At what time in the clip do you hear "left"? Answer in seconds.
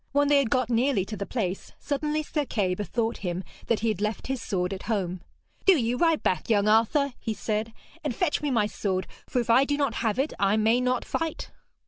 4.01-4.25